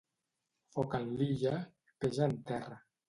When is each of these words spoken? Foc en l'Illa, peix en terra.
Foc 0.77 0.95
en 0.99 1.05
l'Illa, 1.19 1.53
peix 2.03 2.21
en 2.29 2.35
terra. 2.51 2.81